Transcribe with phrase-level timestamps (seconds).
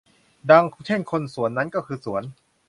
[0.51, 2.23] ดังเช่นคนสวนนั้นก็คือสวน